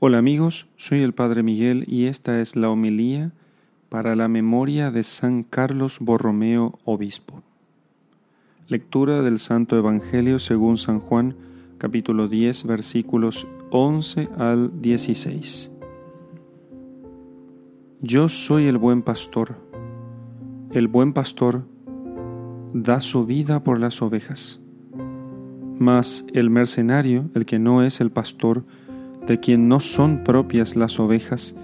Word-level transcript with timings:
Hola 0.00 0.18
amigos, 0.18 0.66
soy 0.76 1.02
el 1.02 1.14
Padre 1.14 1.44
Miguel 1.44 1.84
y 1.86 2.06
esta 2.06 2.40
es 2.40 2.56
la 2.56 2.68
homilía 2.68 3.30
para 3.88 4.16
la 4.16 4.26
memoria 4.26 4.90
de 4.90 5.04
San 5.04 5.44
Carlos 5.44 5.98
Borromeo, 6.00 6.78
obispo. 6.84 7.42
Lectura 8.66 9.22
del 9.22 9.38
Santo 9.38 9.78
Evangelio 9.78 10.40
según 10.40 10.78
San 10.78 10.98
Juan, 10.98 11.36
capítulo 11.78 12.26
10, 12.26 12.64
versículos 12.64 13.46
11 13.70 14.28
al 14.36 14.82
16. 14.82 15.70
Yo 18.02 18.28
soy 18.28 18.66
el 18.66 18.78
buen 18.78 19.00
pastor. 19.00 19.56
El 20.72 20.88
buen 20.88 21.12
pastor 21.12 21.66
da 22.74 23.00
su 23.00 23.26
vida 23.26 23.62
por 23.62 23.78
las 23.78 24.02
ovejas. 24.02 24.60
Mas 25.78 26.26
el 26.34 26.50
mercenario, 26.50 27.30
el 27.34 27.46
que 27.46 27.60
no 27.60 27.84
es 27.84 28.00
el 28.00 28.10
pastor, 28.10 28.64
de 29.26 29.40
quien 29.40 29.68
no 29.68 29.80
son 29.80 30.24
propias 30.24 30.76
las 30.76 31.00
ovejas, 31.00 31.54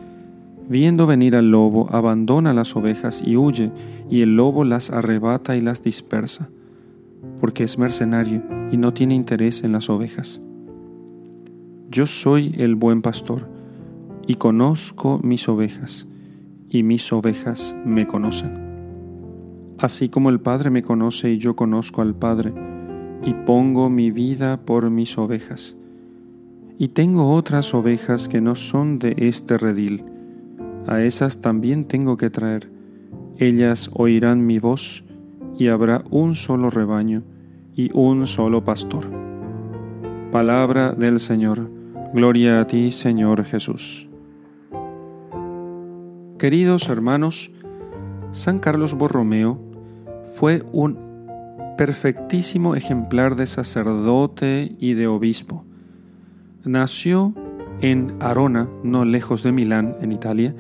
viendo 0.69 1.07
venir 1.07 1.37
al 1.37 1.51
lobo, 1.51 1.89
abandona 1.91 2.55
las 2.55 2.77
ovejas 2.77 3.23
y 3.25 3.37
huye, 3.37 3.73
y 4.09 4.23
el 4.23 4.37
lobo 4.37 4.65
las 4.65 4.91
arrebata 4.91 5.57
y 5.57 5.61
las 5.61 5.83
dispersa, 5.83 6.49
porque 7.41 7.65
es 7.65 7.79
mercenario 7.79 8.43
y 8.71 8.77
no 8.77 8.95
tiene 8.95 9.15
interés 9.15 9.65
en 9.65 9.73
las 9.73 9.91
ovejas. 9.91 10.41
Yo 11.91 12.07
soy 12.07 12.55
el 12.59 12.77
buen 12.77 13.03
pastor, 13.03 13.49
y 14.27 14.37
conozco 14.37 15.19
mis 15.25 15.49
ovejas, 15.49 16.07
y 16.69 16.85
mis 16.85 17.13
ovejas 17.13 17.75
me 17.85 18.07
conocen. 18.07 18.71
Así 19.79 20.09
como 20.09 20.31
el 20.31 20.41
Padre 20.41 20.71
me 20.71 20.83
conoce 20.83 21.33
y 21.33 21.39
yo 21.39 21.57
conozco 21.57 22.01
al 22.01 22.15
Padre, 22.15 22.53
y 23.25 23.35
pongo 23.35 23.91
mi 23.91 24.13
vida 24.13 24.61
por 24.65 24.89
mis 24.89 25.19
ovejas. 25.19 25.77
Y 26.81 26.89
tengo 26.89 27.35
otras 27.35 27.75
ovejas 27.75 28.27
que 28.27 28.41
no 28.41 28.55
son 28.55 28.99
de 28.99 29.15
este 29.19 29.59
redil. 29.59 30.03
A 30.87 31.03
esas 31.03 31.43
también 31.43 31.85
tengo 31.85 32.17
que 32.17 32.31
traer. 32.31 32.71
Ellas 33.37 33.91
oirán 33.93 34.47
mi 34.47 34.59
voz, 34.59 35.05
y 35.59 35.69
habrá 35.69 36.03
un 36.09 36.35
solo 36.35 36.71
rebaño 36.71 37.23
y 37.77 37.91
un 37.93 38.27
solo 38.27 38.65
pastor. 38.65 39.11
Palabra 40.33 40.93
del 40.93 41.21
Señor. 41.21 41.71
Gloria 42.15 42.63
a 42.63 42.67
ti, 42.67 42.93
Señor 42.93 43.45
Jesús. 43.45 44.09
Queridos 46.39 46.89
hermanos, 46.89 47.53
San 48.31 48.59
Carlos 48.59 48.95
Borromeo 48.95 49.61
fue 50.35 50.63
un 50.73 50.97
perfectísimo 51.77 52.75
ejemplar 52.75 53.37
de 53.37 53.47
sacerdote 53.47 54.77
y 54.79 54.95
de 54.95 55.09
obispo. 55.09 55.67
Nació 56.65 57.35
en 57.81 58.17
Arona, 58.21 58.69
no 58.83 59.05
lejos 59.05 59.43
de 59.43 59.53
Milán, 59.53 59.97
en 60.03 60.13
Italia, 60.13 60.55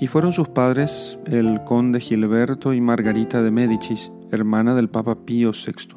y 0.00 0.06
fueron 0.08 0.32
sus 0.32 0.48
padres 0.48 1.18
el 1.26 1.62
conde 1.64 2.00
Gilberto 2.00 2.72
y 2.72 2.80
Margarita 2.80 3.42
de 3.42 3.50
Médicis, 3.50 4.10
hermana 4.32 4.74
del 4.74 4.88
Papa 4.88 5.16
Pío 5.24 5.52
VI. 5.52 5.96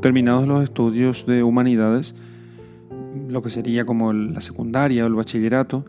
Terminados 0.00 0.46
los 0.46 0.62
estudios 0.62 1.26
de 1.26 1.42
humanidades, 1.42 2.14
lo 3.28 3.42
que 3.42 3.50
sería 3.50 3.84
como 3.84 4.12
la 4.12 4.40
secundaria 4.40 5.04
o 5.04 5.06
el 5.06 5.14
bachillerato, 5.14 5.84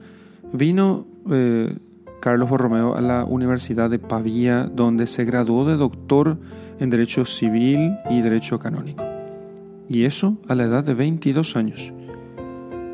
vino 0.52 1.06
eh, 1.30 1.75
Carlos 2.20 2.50
Borromeo 2.50 2.95
a 2.95 3.02
la 3.02 3.25
Universidad 3.25 3.90
de 3.90 4.00
Pavía, 4.00 4.72
donde 4.73 5.08
se 5.08 5.25
graduó 5.25 5.66
de 5.66 5.75
doctor 5.75 6.38
en 6.80 6.90
Derecho 6.90 7.25
Civil 7.25 7.95
y 8.09 8.22
Derecho 8.22 8.59
Canónico. 8.59 9.03
Y 9.90 10.06
eso 10.06 10.38
a 10.47 10.56
la 10.56 10.64
edad 10.64 10.84
de 10.84 10.94
22 10.94 11.56
años. 11.56 11.94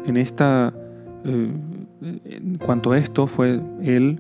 En 0.09 0.17
esta, 0.17 0.73
eh, 1.23 2.57
cuanto 2.65 2.93
a 2.93 2.97
esto, 2.97 3.27
fue 3.27 3.61
él 3.83 4.19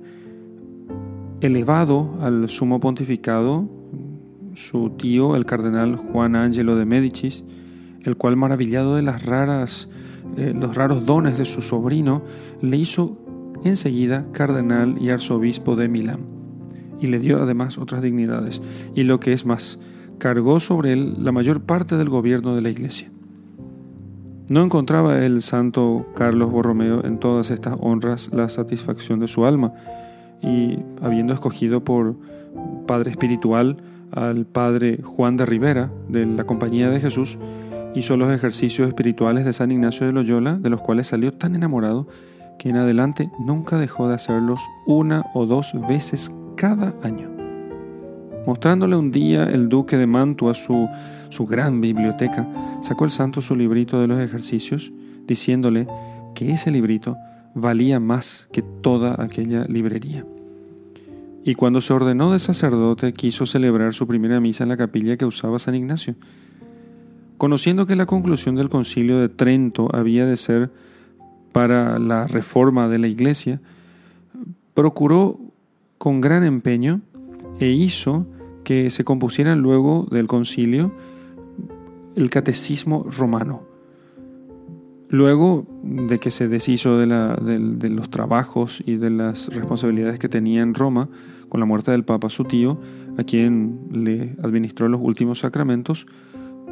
elevado 1.41 2.13
al 2.21 2.47
sumo 2.47 2.79
pontificado, 2.79 3.67
su 4.53 4.91
tío, 4.91 5.35
el 5.35 5.47
cardenal 5.47 5.95
Juan 5.95 6.35
Angelo 6.35 6.75
de 6.75 6.85
Médicis, 6.85 7.43
el 8.03 8.17
cual, 8.17 8.35
maravillado 8.35 8.95
de 8.95 9.01
las 9.01 9.25
raras, 9.25 9.89
eh, 10.37 10.53
los 10.55 10.75
raros 10.75 11.07
dones 11.07 11.39
de 11.39 11.45
su 11.45 11.63
sobrino, 11.63 12.21
le 12.61 12.77
hizo 12.77 13.17
enseguida 13.63 14.27
cardenal 14.31 14.95
y 15.01 15.09
arzobispo 15.09 15.75
de 15.75 15.87
Milán 15.87 16.19
y 17.01 17.07
le 17.07 17.17
dio 17.17 17.41
además 17.41 17.79
otras 17.79 18.03
dignidades, 18.03 18.61
y 18.93 19.03
lo 19.03 19.19
que 19.19 19.33
es 19.33 19.43
más, 19.43 19.79
cargó 20.19 20.59
sobre 20.59 20.93
él 20.93 21.15
la 21.23 21.31
mayor 21.31 21.61
parte 21.61 21.97
del 21.97 22.09
gobierno 22.09 22.53
de 22.53 22.61
la 22.61 22.69
Iglesia. 22.69 23.09
No 24.49 24.63
encontraba 24.63 25.23
el 25.23 25.43
santo 25.43 26.07
Carlos 26.15 26.49
Borromeo 26.49 27.05
en 27.05 27.19
todas 27.19 27.51
estas 27.51 27.77
honras 27.79 28.31
la 28.33 28.49
satisfacción 28.49 29.19
de 29.19 29.27
su 29.27 29.45
alma, 29.45 29.73
y 30.41 30.79
habiendo 31.03 31.33
escogido 31.33 31.83
por 31.83 32.15
padre 32.87 33.11
espiritual 33.11 33.77
al 34.11 34.47
padre 34.47 35.03
Juan 35.03 35.37
de 35.37 35.45
Rivera 35.45 35.91
de 36.07 36.25
la 36.25 36.45
Compañía 36.45 36.89
de 36.89 36.99
Jesús, 36.99 37.37
hizo 37.93 38.17
los 38.17 38.31
ejercicios 38.31 38.87
espirituales 38.87 39.45
de 39.45 39.53
San 39.53 39.71
Ignacio 39.71 40.07
de 40.07 40.13
Loyola, 40.13 40.55
de 40.55 40.71
los 40.71 40.81
cuales 40.81 41.07
salió 41.07 41.31
tan 41.31 41.53
enamorado 41.53 42.07
que 42.57 42.69
en 42.69 42.77
adelante 42.77 43.29
nunca 43.39 43.77
dejó 43.77 44.07
de 44.07 44.15
hacerlos 44.15 44.61
una 44.87 45.25
o 45.35 45.45
dos 45.45 45.73
veces 45.87 46.31
cada 46.55 46.95
año. 47.03 47.38
Mostrándole 48.45 48.95
un 48.95 49.11
día 49.11 49.43
el 49.43 49.69
duque 49.69 49.97
de 49.97 50.07
Mantua 50.07 50.53
su, 50.53 50.87
su 51.29 51.45
gran 51.45 51.81
biblioteca, 51.81 52.47
sacó 52.81 53.05
el 53.05 53.11
santo 53.11 53.41
su 53.41 53.55
librito 53.55 53.99
de 53.99 54.07
los 54.07 54.19
ejercicios, 54.19 54.91
diciéndole 55.27 55.87
que 56.33 56.51
ese 56.51 56.71
librito 56.71 57.17
valía 57.53 57.99
más 57.99 58.47
que 58.51 58.61
toda 58.61 59.21
aquella 59.21 59.65
librería. 59.65 60.25
Y 61.43 61.55
cuando 61.55 61.81
se 61.81 61.93
ordenó 61.93 62.31
de 62.31 62.39
sacerdote, 62.39 63.13
quiso 63.13 63.45
celebrar 63.45 63.93
su 63.93 64.07
primera 64.07 64.39
misa 64.39 64.63
en 64.63 64.69
la 64.69 64.77
capilla 64.77 65.17
que 65.17 65.25
usaba 65.25 65.59
San 65.59 65.75
Ignacio. 65.75 66.15
Conociendo 67.37 67.85
que 67.85 67.95
la 67.95 68.05
conclusión 68.05 68.55
del 68.55 68.69
concilio 68.69 69.19
de 69.19 69.29
Trento 69.29 69.89
había 69.93 70.25
de 70.25 70.37
ser 70.37 70.71
para 71.51 71.97
la 71.97 72.27
reforma 72.27 72.87
de 72.87 72.99
la 72.99 73.07
iglesia, 73.07 73.61
procuró 74.73 75.39
con 75.97 76.21
gran 76.21 76.43
empeño 76.43 77.01
e 77.59 77.67
hizo 77.67 78.25
que 78.63 78.89
se 78.89 79.03
compusieran 79.03 79.61
luego 79.61 80.07
del 80.11 80.27
concilio 80.27 80.93
el 82.15 82.29
catecismo 82.29 83.03
romano. 83.03 83.63
Luego 85.09 85.65
de 85.81 86.19
que 86.19 86.29
se 86.29 86.47
deshizo 86.47 86.97
de, 86.99 87.07
de, 87.07 87.89
los 87.89 88.11
trabajos 88.11 88.83
y 88.85 88.97
de 88.97 89.09
las 89.09 89.47
responsabilidades 89.47 90.19
que 90.19 90.29
tenía 90.29 90.61
en 90.61 90.75
Roma, 90.75 91.09
con 91.49 91.59
la 91.59 91.65
muerte 91.65 91.91
del 91.91 92.05
Papa 92.05 92.29
su 92.29 92.43
tío, 92.43 92.79
a 93.17 93.23
quien 93.23 93.79
le 93.91 94.35
administró 94.43 94.87
los 94.87 95.01
últimos 95.01 95.39
sacramentos, 95.39 96.05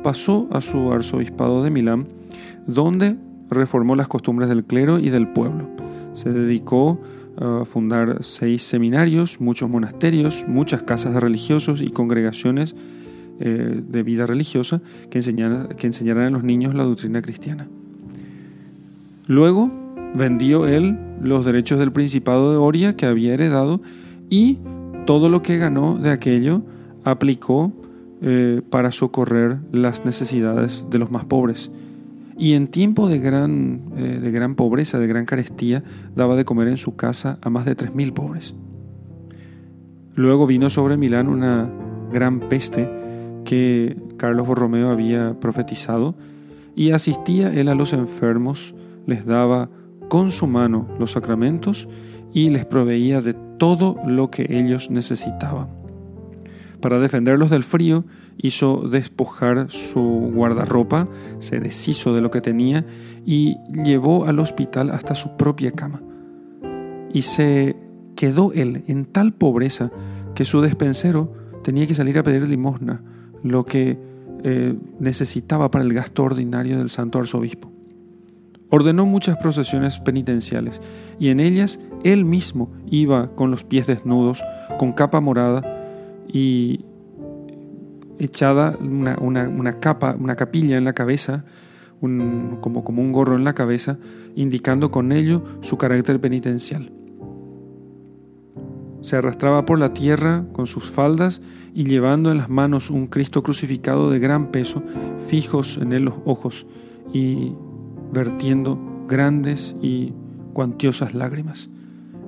pasó 0.03 0.47
a 0.51 0.61
su 0.61 0.91
arzobispado 0.91 1.63
de 1.63 1.71
Milán, 1.71 2.07
donde 2.67 3.17
reformó 3.49 3.95
las 3.95 4.07
costumbres 4.07 4.49
del 4.49 4.65
clero 4.65 4.99
y 4.99 5.09
del 5.09 5.27
pueblo. 5.29 5.69
Se 6.13 6.31
dedicó 6.31 6.99
fundar 7.65 8.23
seis 8.23 8.63
seminarios, 8.63 9.39
muchos 9.39 9.69
monasterios, 9.69 10.45
muchas 10.47 10.83
casas 10.83 11.13
de 11.13 11.19
religiosos 11.19 11.81
y 11.81 11.89
congregaciones 11.89 12.75
eh, 13.39 13.83
de 13.87 14.01
vida 14.01 14.25
religiosa 14.25 14.81
que, 15.11 15.19
que 15.19 15.87
enseñaran 15.87 16.23
a 16.23 16.29
los 16.31 16.43
niños 16.43 16.73
la 16.73 16.83
doctrina 16.83 17.21
cristiana. 17.21 17.67
Luego 19.27 19.71
vendió 20.15 20.65
él 20.65 20.97
los 21.21 21.45
derechos 21.45 21.77
del 21.77 21.91
Principado 21.91 22.51
de 22.51 22.57
Oria 22.57 22.95
que 22.95 23.05
había 23.05 23.35
heredado 23.35 23.81
y 24.29 24.57
todo 25.05 25.29
lo 25.29 25.43
que 25.43 25.57
ganó 25.57 25.99
de 25.99 26.09
aquello 26.09 26.63
aplicó 27.03 27.71
eh, 28.21 28.61
para 28.71 28.91
socorrer 28.91 29.59
las 29.71 30.03
necesidades 30.03 30.87
de 30.89 30.97
los 30.97 31.11
más 31.11 31.25
pobres 31.25 31.69
y 32.37 32.53
en 32.53 32.67
tiempo 32.67 33.09
de 33.09 33.19
gran, 33.19 33.81
eh, 33.97 34.19
de 34.21 34.31
gran 34.31 34.55
pobreza, 34.55 34.99
de 34.99 35.07
gran 35.07 35.25
carestía, 35.25 35.83
daba 36.15 36.35
de 36.35 36.45
comer 36.45 36.67
en 36.67 36.77
su 36.77 36.95
casa 36.95 37.39
a 37.41 37.49
más 37.49 37.65
de 37.65 37.75
tres 37.75 37.95
mil 37.95 38.13
pobres. 38.13 38.53
Luego 40.15 40.47
vino 40.47 40.69
sobre 40.69 40.97
Milán 40.97 41.27
una 41.29 41.69
gran 42.11 42.39
peste 42.41 42.89
que 43.45 43.97
Carlos 44.17 44.47
Borromeo 44.47 44.89
había 44.89 45.39
profetizado 45.39 46.15
y 46.75 46.91
asistía 46.91 47.53
él 47.53 47.69
a 47.69 47.75
los 47.75 47.93
enfermos, 47.93 48.75
les 49.05 49.25
daba 49.25 49.69
con 50.09 50.31
su 50.31 50.47
mano 50.47 50.87
los 50.99 51.11
sacramentos 51.11 51.87
y 52.33 52.49
les 52.49 52.65
proveía 52.65 53.21
de 53.21 53.35
todo 53.57 53.97
lo 54.05 54.29
que 54.29 54.45
ellos 54.49 54.91
necesitaban. 54.91 55.69
Para 56.81 56.99
defenderlos 56.99 57.49
del 57.49 57.63
frío, 57.63 58.05
hizo 58.37 58.87
despojar 58.89 59.69
su 59.69 60.31
guardarropa, 60.33 61.07
se 61.39 61.59
deshizo 61.59 62.13
de 62.13 62.21
lo 62.21 62.31
que 62.31 62.41
tenía 62.41 62.85
y 63.25 63.57
llevó 63.83 64.25
al 64.25 64.39
hospital 64.39 64.91
hasta 64.91 65.15
su 65.15 65.35
propia 65.37 65.71
cama. 65.71 66.01
Y 67.13 67.23
se 67.23 67.75
quedó 68.15 68.51
él 68.53 68.83
en 68.87 69.05
tal 69.05 69.33
pobreza 69.33 69.91
que 70.35 70.45
su 70.45 70.61
despensero 70.61 71.33
tenía 71.63 71.87
que 71.87 71.95
salir 71.95 72.17
a 72.17 72.23
pedir 72.23 72.47
limosna, 72.47 73.01
lo 73.43 73.65
que 73.65 73.97
eh, 74.43 74.75
necesitaba 74.99 75.71
para 75.71 75.83
el 75.83 75.93
gasto 75.93 76.23
ordinario 76.23 76.77
del 76.77 76.89
santo 76.89 77.19
arzobispo. 77.19 77.71
Ordenó 78.69 79.05
muchas 79.05 79.37
procesiones 79.37 79.99
penitenciales, 79.99 80.81
y 81.19 81.29
en 81.29 81.39
ellas 81.39 81.79
él 82.03 82.25
mismo 82.25 82.69
iba 82.89 83.33
con 83.35 83.49
los 83.49 83.63
pies 83.63 83.87
desnudos, 83.87 84.43
con 84.77 84.91
capa 84.91 85.21
morada 85.21 85.63
y 86.27 86.85
echada 88.19 88.77
una, 88.79 89.79
capa, 89.79 90.15
una 90.19 90.35
capilla 90.35 90.77
en 90.77 90.85
la 90.85 90.93
cabeza, 90.93 91.45
como, 91.99 92.83
como 92.83 93.01
un 93.01 93.11
gorro 93.11 93.35
en 93.35 93.43
la 93.43 93.55
cabeza, 93.55 93.97
indicando 94.35 94.91
con 94.91 95.11
ello 95.11 95.43
su 95.61 95.77
carácter 95.77 96.19
penitencial. 96.19 96.91
Se 99.01 99.15
arrastraba 99.15 99.65
por 99.65 99.79
la 99.79 99.93
tierra 99.93 100.45
con 100.53 100.67
sus 100.67 100.89
faldas 100.89 101.41
y 101.73 101.85
llevando 101.85 102.31
en 102.31 102.37
las 102.37 102.49
manos 102.49 102.89
un 102.89 103.07
Cristo 103.07 103.43
crucificado 103.43 104.09
de 104.09 104.19
gran 104.19 104.51
peso, 104.51 104.83
fijos 105.27 105.77
en 105.77 105.93
él 105.93 106.05
los 106.05 106.15
ojos 106.25 106.65
y 107.13 107.53
vertiendo 108.11 108.79
grandes 109.07 109.75
y 109.81 110.13
cuantiosas 110.53 111.13
lágrimas. 111.13 111.69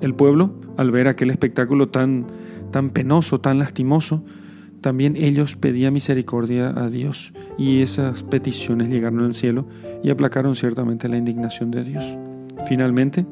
El 0.00 0.14
pueblo, 0.14 0.54
al 0.76 0.90
ver 0.90 1.08
aquel 1.08 1.30
espectáculo 1.30 1.88
tan, 1.88 2.26
tan 2.70 2.90
penoso, 2.90 3.40
tan 3.40 3.58
lastimoso, 3.58 4.24
también 4.80 5.16
ellos 5.16 5.56
pedían 5.56 5.92
misericordia 5.92 6.70
a 6.70 6.88
Dios 6.88 7.32
y 7.58 7.82
esas 7.82 8.22
peticiones 8.22 8.88
llegaron 8.88 9.20
al 9.20 9.34
cielo 9.34 9.66
y 10.02 10.10
aplacaron 10.10 10.54
ciertamente 10.54 11.08
la 11.08 11.18
indignación 11.18 11.70
de 11.70 11.84
Dios. 11.84 12.18
Finalmente, 12.66 13.26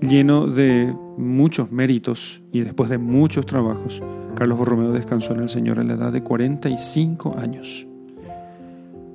lleno 0.00 0.46
de 0.46 0.94
muchos 1.16 1.72
méritos 1.72 2.40
y 2.52 2.60
después 2.60 2.90
de 2.90 2.98
muchos 2.98 3.46
trabajos, 3.46 4.02
Carlos 4.36 4.58
Borromeo 4.58 4.92
descansó 4.92 5.32
en 5.32 5.40
el 5.40 5.48
Señor 5.48 5.80
a 5.80 5.84
la 5.84 5.94
edad 5.94 6.12
de 6.12 6.22
45 6.22 7.38
años. 7.38 7.86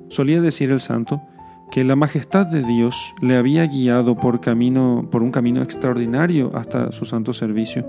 Solía 0.08 0.40
decir 0.40 0.70
el 0.70 0.80
santo 0.80 1.22
que 1.70 1.82
la 1.82 1.96
majestad 1.96 2.46
de 2.46 2.62
Dios 2.62 3.14
le 3.22 3.36
había 3.36 3.66
guiado 3.66 4.16
por, 4.16 4.40
camino, 4.40 5.08
por 5.10 5.22
un 5.22 5.32
camino 5.32 5.62
extraordinario 5.62 6.52
hasta 6.54 6.92
su 6.92 7.04
santo 7.04 7.32
servicio, 7.32 7.88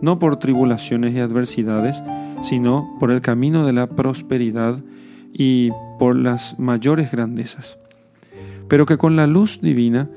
no 0.00 0.18
por 0.18 0.38
tribulaciones 0.38 1.14
y 1.14 1.20
adversidades, 1.20 2.02
sino 2.42 2.96
por 2.98 3.10
el 3.10 3.20
camino 3.20 3.66
de 3.66 3.72
la 3.72 3.86
prosperidad 3.88 4.82
y 5.32 5.70
por 5.98 6.16
las 6.16 6.58
mayores 6.58 7.10
grandezas. 7.10 7.78
Pero 8.68 8.86
que 8.86 8.98
con 8.98 9.16
la 9.16 9.26
luz 9.26 9.60
divina 9.60 10.08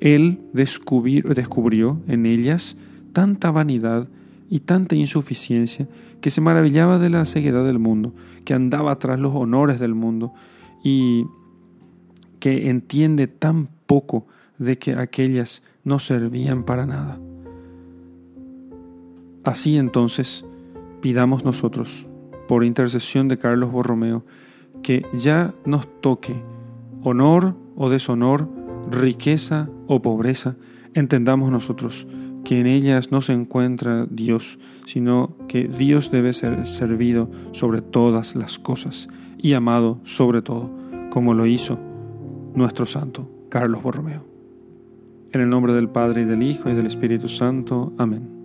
él 0.00 0.40
descubrió 0.52 2.00
en 2.08 2.26
ellas 2.26 2.76
tanta 3.12 3.50
vanidad 3.50 4.08
y 4.50 4.60
tanta 4.60 4.94
insuficiencia 4.94 5.88
que 6.20 6.30
se 6.30 6.40
maravillaba 6.40 6.98
de 6.98 7.10
la 7.10 7.24
ceguedad 7.24 7.64
del 7.64 7.78
mundo, 7.78 8.14
que 8.44 8.54
andaba 8.54 8.98
tras 8.98 9.18
los 9.18 9.34
honores 9.34 9.80
del 9.80 9.94
mundo 9.94 10.34
y 10.82 11.24
que 12.40 12.68
entiende 12.68 13.26
tan 13.26 13.68
poco 13.86 14.26
de 14.58 14.78
que 14.78 14.92
aquellas 14.92 15.62
no 15.84 15.98
servían 15.98 16.64
para 16.64 16.86
nada. 16.86 17.18
Así 19.44 19.76
entonces, 19.76 20.44
pidamos 21.00 21.44
nosotros, 21.44 22.06
por 22.48 22.64
intercesión 22.64 23.28
de 23.28 23.38
Carlos 23.38 23.70
Borromeo, 23.70 24.24
que 24.82 25.04
ya 25.12 25.54
nos 25.64 25.86
toque 26.00 26.42
honor 27.02 27.54
o 27.76 27.90
deshonor, 27.90 28.48
riqueza 28.90 29.68
o 29.86 30.02
pobreza, 30.02 30.56
entendamos 30.94 31.50
nosotros 31.50 32.06
que 32.44 32.60
en 32.60 32.66
ellas 32.66 33.10
no 33.10 33.20
se 33.20 33.32
encuentra 33.32 34.06
Dios, 34.10 34.58
sino 34.86 35.36
que 35.48 35.66
Dios 35.66 36.10
debe 36.10 36.32
ser 36.32 36.66
servido 36.66 37.30
sobre 37.52 37.80
todas 37.80 38.36
las 38.36 38.58
cosas 38.58 39.08
y 39.38 39.54
amado 39.54 39.98
sobre 40.04 40.42
todo, 40.42 40.70
como 41.10 41.34
lo 41.34 41.46
hizo 41.46 41.78
nuestro 42.54 42.86
santo 42.86 43.30
Carlos 43.48 43.82
Borromeo. 43.82 44.24
En 45.32 45.40
el 45.40 45.48
nombre 45.48 45.72
del 45.72 45.88
Padre 45.88 46.22
y 46.22 46.24
del 46.26 46.42
Hijo 46.42 46.70
y 46.70 46.74
del 46.74 46.86
Espíritu 46.86 47.28
Santo. 47.28 47.92
Amén. 47.98 48.43